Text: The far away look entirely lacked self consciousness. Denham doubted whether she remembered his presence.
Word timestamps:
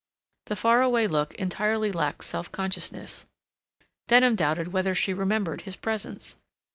The 0.47 0.55
far 0.55 0.81
away 0.81 1.05
look 1.05 1.35
entirely 1.35 1.91
lacked 1.91 2.23
self 2.23 2.51
consciousness. 2.51 3.27
Denham 4.07 4.35
doubted 4.35 4.69
whether 4.73 4.95
she 4.95 5.13
remembered 5.13 5.61
his 5.61 5.75
presence. 5.75 6.37